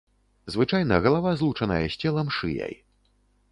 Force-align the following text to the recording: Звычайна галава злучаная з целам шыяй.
Звычайна 0.55 0.97
галава 1.07 1.35
злучаная 1.43 1.83
з 1.87 1.95
целам 2.07 2.27
шыяй. 2.41 2.73